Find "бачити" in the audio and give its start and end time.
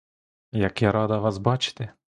1.37-1.89